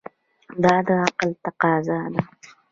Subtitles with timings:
[0.63, 2.21] دا د عقل تقاضا ده.